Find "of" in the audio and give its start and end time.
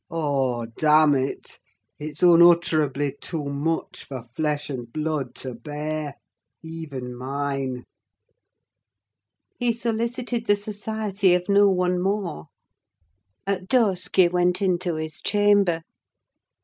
11.35-11.47